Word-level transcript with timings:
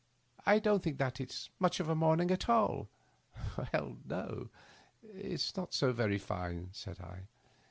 I 0.47 0.57
don't 0.57 0.81
think 0.81 0.97
that 0.97 1.21
it's 1.21 1.51
much 1.59 1.79
of 1.79 1.87
a 1.87 1.93
morning."" 1.93 2.35
Well, 2.47 2.87
no— 3.53 3.85
^it 5.05 5.13
is 5.13 5.55
not 5.55 5.75
so 5.75 5.93
very 5.93 6.17
fine," 6.17 6.69
said 6.73 6.99
I. 6.99 7.27